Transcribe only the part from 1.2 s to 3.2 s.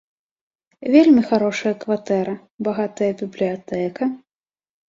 харошая кватэра, багатая